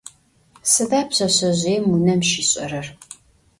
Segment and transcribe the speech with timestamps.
[0.71, 2.87] Sıda pşseşsezjıêm vunem şiş'erer?